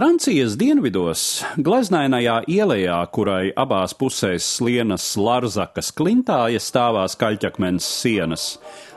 Francijas 0.00 0.54
dienvidos, 0.56 1.22
gleznainajā 1.60 2.38
ielā, 2.48 3.02
kurai 3.12 3.50
abās 3.52 3.92
pusēs 3.92 4.46
slienas 4.56 5.10
Larzakas 5.20 5.90
klintāja 5.92 6.56
stāvās 6.56 7.18
kaļķakmens 7.20 7.84
sienas, 7.98 8.44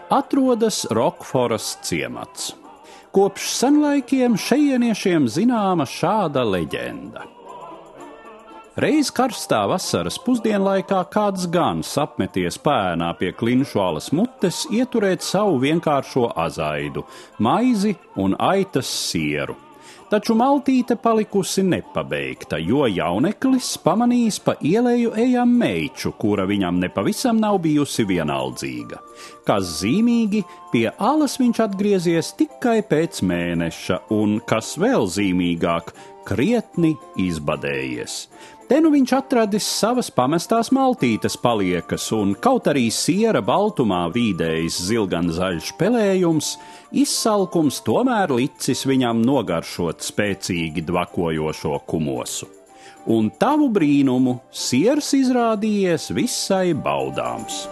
atrodas 0.08 0.86
Rokforas 0.96 1.74
ciemats. 1.84 2.54
Kopš 3.12 3.50
senlaikiem 3.52 4.38
šejieniešiem 4.40 5.28
zināma 5.28 5.84
šāda 5.84 6.46
leģenda. 6.48 7.28
Reiz 8.80 9.12
karstā 9.12 9.66
vasaras 9.74 10.16
pusdienlaikā 10.24 11.02
kāds 11.12 11.52
gans 11.52 11.92
apmeties 12.00 12.62
pēnā 12.64 13.12
pie 13.20 13.34
klinšu 13.36 13.84
alas 13.90 14.08
mutes 14.16 14.64
ieturēt 14.72 15.20
savu 15.20 15.60
vienkāršo 15.68 16.30
azaidu, 16.48 17.04
maizi 17.44 17.98
un 18.16 18.40
aitas 18.40 18.96
sieru 19.12 19.60
taču 20.10 20.36
maltīte 20.38 20.96
palikusi 21.00 21.64
nepabeigta, 21.68 22.58
jo 22.62 22.88
jauneklis 22.90 23.74
pamanījis 23.84 24.40
pa 24.46 24.56
ielēju 24.62 25.14
ejam 25.24 25.54
meiču, 25.60 26.14
kura 26.20 26.48
viņam 26.50 26.80
nepavisam 26.84 27.42
nav 27.42 27.60
bijusi 27.64 28.06
vienaldzīga. 28.10 29.02
Kas 29.48 29.80
zīmīgi, 29.82 30.44
pie 30.72 30.88
alas 30.98 31.38
viņš 31.42 31.62
atgriezies 31.66 32.34
tikai 32.40 32.80
pēc 32.88 33.22
mēneša, 33.28 34.00
un, 34.16 34.40
kas 34.48 34.76
vēl 34.82 35.08
zīmīgāk, 35.12 35.94
krietni 36.28 36.96
izbadējies. 37.20 38.18
Te 38.68 38.80
nu 38.82 38.90
viņš 38.94 39.12
atradis 39.18 39.66
savas 39.68 40.08
pamestās 40.14 40.72
maltītes 40.74 41.36
paliekas, 41.38 42.08
un 42.16 42.32
kaut 42.40 42.70
arī 42.72 42.88
siera 42.96 43.42
baltumā 43.44 44.06
vīdējis 44.16 44.80
zilgan 44.88 45.30
zaļš 45.36 45.74
pelējums, 45.78 46.56
izsalkums 47.04 47.82
tomēr 47.86 48.34
licis 48.34 48.86
viņam 48.88 49.22
nogaršot 49.28 50.02
spēcīgi 50.08 50.86
dvakojošo 50.88 51.78
kumosu. 51.86 52.50
Un 53.14 53.28
tavu 53.36 53.68
brīnumu 53.76 54.38
siers 54.50 55.12
izrādījies 55.20 56.10
visai 56.16 56.72
baudāms. 56.72 57.66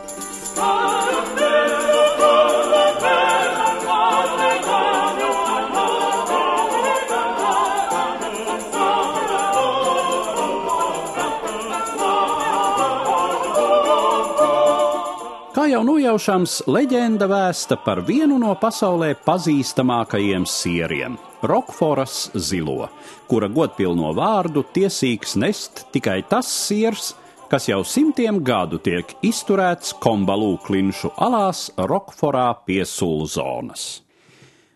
Kā 15.62 15.67
jau 15.70 15.84
nojaušams, 15.86 16.54
leģenda 16.73 17.28
vēsta 17.30 17.76
par 17.86 18.00
vienu 18.08 18.40
no 18.42 18.56
pasaulē 18.58 19.12
pazīstamākajiem 19.28 20.48
sieriem- 20.50 21.20
Rokforas 21.52 22.31
zilo, 22.34 22.88
kura 23.30 23.45
godpilno 23.48 24.09
vārdu 24.17 24.64
tiesīgs 24.73 25.36
nest 25.38 25.86
tikai 25.94 26.23
tas 26.28 26.48
siers, 26.48 27.14
kas 27.48 27.70
jau 27.70 27.84
simtiem 27.84 28.42
gadu 28.44 28.80
tiek 28.80 29.06
izturēts 29.22 29.94
kombalū 30.02 30.58
klinšu 30.66 31.14
alās 31.16 31.70
Rokforā 31.78 32.56
pie 32.66 32.82
Sulzonas. 32.82 34.02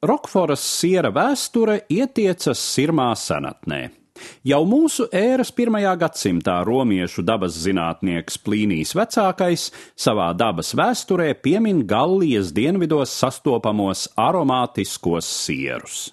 Rokforas 0.04 0.62
siera 0.62 1.10
vēsture 1.10 1.82
ietiecas 1.90 2.62
sirmā 2.62 3.16
senatnē. 3.18 3.90
Jau 4.46 4.62
mūsu 4.70 5.08
ēras 5.16 5.52
pirmajā 5.56 5.96
gadsimtā 6.02 6.60
romiešu 6.68 7.26
dabas 7.26 7.58
zinātnieks 7.64 8.40
Plīnijs 8.46 8.96
vecākais 8.98 9.70
savā 9.98 10.32
dabas 10.38 10.74
vēsturē 10.78 11.32
piemin 11.42 11.86
Gallijas 11.90 12.54
dienvidos 12.56 13.16
sastopamos 13.16 14.10
aromātiskos 14.18 15.30
sierus. 15.46 16.12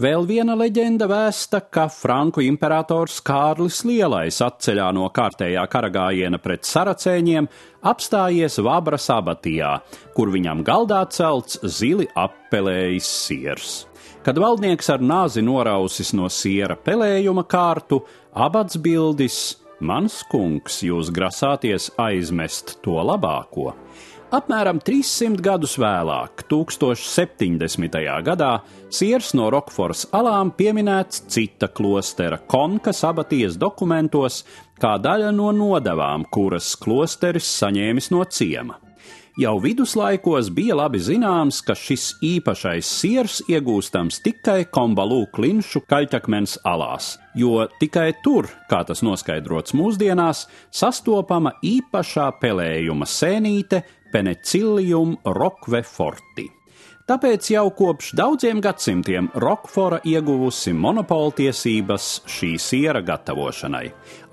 Vēl 0.00 0.22
viena 0.24 0.54
leģenda 0.54 1.08
vēsta, 1.10 1.58
ka 1.66 1.88
Franku 1.90 2.40
imperators 2.46 3.18
Kārlis 3.26 3.82
Lielais 3.84 4.38
atceļā 4.40 4.86
no 4.96 5.08
kārtējā 5.12 5.66
karagājiena 5.68 6.38
pret 6.40 6.64
saracēņiem 6.64 7.50
apstājies 7.90 8.56
Vabras 8.64 9.10
abatijā, 9.12 9.74
kur 10.14 10.32
viņam 10.32 10.62
galdā 10.64 11.02
celts 11.10 11.58
zili 11.66 12.08
appelējis 12.14 13.14
siers. 13.26 13.89
Kad 14.20 14.36
valdnieks 14.36 14.90
ar 14.92 15.00
nāzi 15.00 15.40
norausis 15.40 16.10
no 16.12 16.26
siera 16.28 16.74
pelējuma 16.76 17.46
kārtu, 17.48 18.02
abats 18.36 18.76
bildis: 18.76 19.36
Mans 19.80 20.18
kungs, 20.28 20.82
jūs 20.84 21.08
grasāties 21.16 21.88
aizmest 21.96 22.74
to 22.84 22.98
labāko. 23.00 23.70
Apmēram 24.30 24.78
300 24.84 25.40
gadus 25.42 25.78
vēlāk, 25.80 26.44
1070. 26.52 27.96
gadā, 28.28 28.50
siers 28.92 29.32
no 29.34 29.48
Rokforas 29.50 30.04
alām 30.12 30.52
pieminēts 30.52 31.24
cita 31.32 31.66
klostera 31.72 32.38
Konkas 32.44 33.00
abatijas 33.08 33.56
dokumentos 33.58 34.44
kā 34.78 34.98
daļa 35.00 35.32
no 35.32 35.48
nodevām, 35.56 36.28
kuras 36.28 36.76
klosteris 36.76 37.48
saņēmis 37.56 38.12
no 38.12 38.22
ciema. 38.28 38.78
Jau 39.40 39.54
viduslaikos 39.56 40.50
bija 40.52 40.74
labi 40.76 40.98
zināms, 41.00 41.62
ka 41.64 41.72
šis 41.72 42.10
īpašais 42.20 42.84
siers 42.84 43.38
iegūstams 43.48 44.18
tikai 44.20 44.66
kombalū 44.68 45.22
klinšu 45.32 45.80
kaļķakmens 45.88 46.58
alās, 46.68 47.14
jo 47.32 47.64
tikai 47.80 48.10
tur, 48.20 48.50
kā 48.68 48.82
tas 48.84 49.00
noskaidrots 49.00 49.72
mūsdienās, 49.80 50.44
sastopama 50.68 51.54
īpašā 51.64 52.28
pelējuma 52.42 53.08
sēnīte 53.08 53.80
Penecillium 54.12 55.16
rokve 55.24 55.86
forti. 55.88 56.50
Tāpēc 57.10 57.48
jau 57.50 57.64
kopš 57.74 58.12
daudziem 58.14 58.60
gadsimtiem 58.62 59.32
Rokfora 59.42 59.96
ieguvusi 60.06 60.70
monopoltiesības 60.78 62.04
šī 62.30 62.50
siera 62.62 63.00
gatavošanai. 63.02 63.88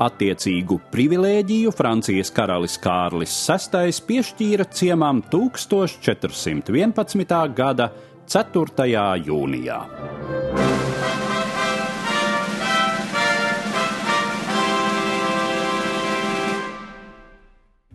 Attiecīgu 0.05 0.77
privilēģiju 0.93 1.73
Francijas 1.73 2.29
karalis 2.37 2.77
Kārlis 2.83 3.33
VI 3.49 3.89
piešķīra 4.11 4.69
ciemam 4.69 5.23
1411. 5.33 7.33
gada 7.57 7.89
4. 8.29 8.85
jūnijā. 9.25 9.81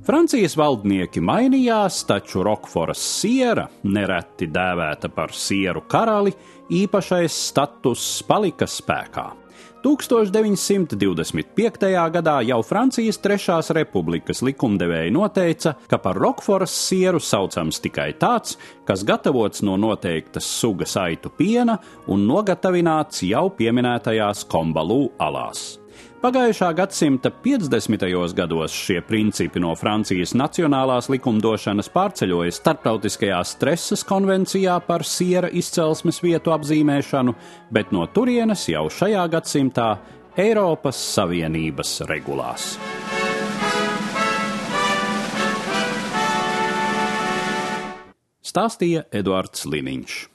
Francijas 0.03 0.57
valdnieki 0.59 1.21
mainījās, 1.23 2.01
taču 2.09 2.43
Rokforas 2.43 2.99
siera, 3.21 3.69
nereti 3.87 4.49
dēvēta 4.51 5.07
par 5.15 5.31
sieru 5.31 5.85
karali, 5.87 6.33
īpašais 6.75 7.37
status 7.53 8.03
palika 8.27 8.67
spēkā. 8.67 9.29
1925. 9.83 11.87
gadā 12.17 12.35
jau 12.47 12.63
Francijas 12.67 13.19
Trešās 13.23 13.71
republikas 13.79 14.43
likumdevēji 14.43 15.15
noteica, 15.15 15.75
ka 15.87 15.99
par 16.03 16.19
Rokforas 16.19 16.75
sieru 16.75 17.21
saucams 17.23 17.79
tikai 17.83 18.13
tāds, 18.19 18.59
kas 18.87 19.05
gatavots 19.07 19.63
no 19.63 19.77
noteiktas 19.79 20.47
sugas 20.47 20.97
aitu 20.99 21.31
piena 21.31 21.79
un 22.11 22.27
nogatavināts 22.27 23.23
jau 23.27 23.51
pieminētajās 23.55 24.47
kombalū 24.51 25.13
alās. 25.23 25.82
Pagājušā 26.23 26.69
gadsimta 26.79 27.33
50. 27.45 28.05
gados 28.39 28.75
šie 28.77 29.01
principi 29.03 29.61
no 29.61 29.75
Francijas 29.75 30.37
nacionālās 30.39 31.11
likumdošanas 31.11 31.91
pārceļoja 31.91 32.55
starptautiskajā 32.55 33.41
stresas 33.45 34.07
konvencijā 34.07 34.79
par 34.87 35.03
siera 35.03 35.51
izcelsmes 35.51 36.23
vietu 36.23 36.55
apzīmēšanu, 36.55 37.35
bet 37.75 37.91
no 37.91 38.07
turienes 38.07 38.69
jau 38.71 38.87
šajā 38.87 39.27
gadsimtā 39.35 39.89
Eiropas 40.39 41.03
Savienības 41.17 41.99
regulās. 42.09 42.77
Stāstīja 48.53 49.07
Eduards 49.11 49.65
Liniņš. 49.65 50.23